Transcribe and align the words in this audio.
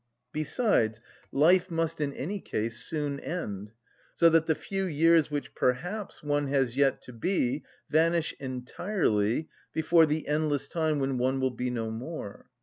Besides, 0.33 0.99
life 1.31 1.69
must 1.69 2.01
in 2.01 2.11
any 2.13 2.39
case 2.39 2.79
soon 2.83 3.19
end; 3.19 3.71
so 4.15 4.31
that 4.31 4.47
the 4.47 4.55
few 4.55 4.85
years 4.85 5.29
which 5.29 5.53
perhaps 5.53 6.23
one 6.23 6.47
has 6.47 6.75
yet 6.75 7.03
to 7.03 7.13
be 7.13 7.63
vanish 7.87 8.33
entirely 8.39 9.47
before 9.73 10.07
the 10.07 10.27
endless 10.27 10.67
time 10.67 10.97
when 10.97 11.19
one 11.19 11.39
will 11.39 11.51
be 11.51 11.69
no 11.69 11.91
more. 11.91 12.47